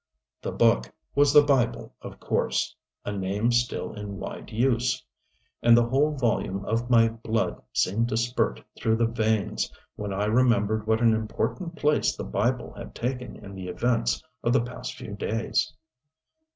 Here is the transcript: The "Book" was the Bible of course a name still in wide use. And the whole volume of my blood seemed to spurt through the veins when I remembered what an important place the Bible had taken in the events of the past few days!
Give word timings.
The 0.41 0.51
"Book" 0.51 0.91
was 1.13 1.31
the 1.31 1.43
Bible 1.43 1.93
of 2.01 2.19
course 2.19 2.75
a 3.05 3.11
name 3.11 3.51
still 3.51 3.93
in 3.93 4.17
wide 4.17 4.51
use. 4.51 5.05
And 5.61 5.77
the 5.77 5.85
whole 5.85 6.15
volume 6.17 6.65
of 6.65 6.89
my 6.89 7.07
blood 7.09 7.61
seemed 7.71 8.09
to 8.09 8.17
spurt 8.17 8.63
through 8.75 8.95
the 8.95 9.05
veins 9.05 9.71
when 9.97 10.11
I 10.11 10.25
remembered 10.25 10.87
what 10.87 11.01
an 11.01 11.13
important 11.13 11.75
place 11.75 12.15
the 12.15 12.23
Bible 12.23 12.73
had 12.73 12.95
taken 12.95 13.35
in 13.45 13.53
the 13.53 13.67
events 13.67 14.23
of 14.43 14.53
the 14.53 14.61
past 14.63 14.95
few 14.95 15.13
days! 15.13 15.71